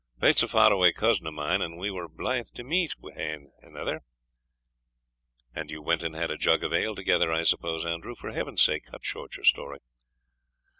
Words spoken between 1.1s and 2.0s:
o' mine, and we